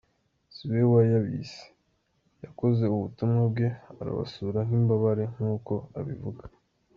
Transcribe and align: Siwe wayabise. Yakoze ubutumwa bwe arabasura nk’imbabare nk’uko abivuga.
Siwe 0.53 0.79
wayabise. 0.93 1.63
Yakoze 2.43 2.83
ubutumwa 2.95 3.41
bwe 3.51 3.67
arabasura 3.99 4.59
nk’imbabare 4.67 5.23
nk’uko 5.33 5.73
abivuga. 5.99 6.43